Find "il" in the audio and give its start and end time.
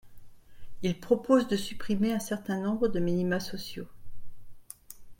0.81-0.99